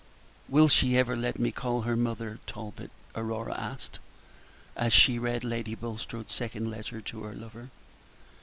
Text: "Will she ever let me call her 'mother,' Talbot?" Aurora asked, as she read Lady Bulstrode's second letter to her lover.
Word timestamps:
"Will 0.49 0.67
she 0.67 0.97
ever 0.97 1.15
let 1.15 1.37
me 1.37 1.51
call 1.51 1.81
her 1.83 1.95
'mother,' 1.95 2.39
Talbot?" 2.47 2.89
Aurora 3.15 3.53
asked, 3.53 3.99
as 4.75 4.93
she 4.93 5.19
read 5.19 5.43
Lady 5.43 5.75
Bulstrode's 5.75 6.33
second 6.33 6.71
letter 6.71 7.01
to 7.01 7.21
her 7.21 7.35
lover. 7.35 7.69